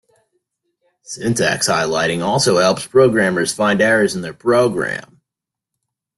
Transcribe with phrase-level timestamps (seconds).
[1.03, 5.21] Syntax highlighting also helps programmers find errors in their program.